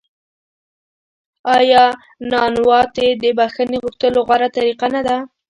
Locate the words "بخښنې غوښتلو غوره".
3.37-4.49